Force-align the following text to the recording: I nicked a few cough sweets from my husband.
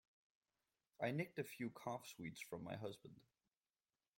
I 0.99 1.11
nicked 1.11 1.37
a 1.37 1.43
few 1.43 1.69
cough 1.69 2.07
sweets 2.07 2.41
from 2.41 2.63
my 2.63 2.75
husband. 2.75 3.19